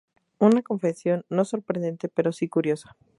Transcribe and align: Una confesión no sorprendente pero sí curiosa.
Una 0.39 0.63
confesión 0.63 1.27
no 1.29 1.45
sorprendente 1.45 2.09
pero 2.09 2.31
sí 2.31 2.49
curiosa. 2.49 2.97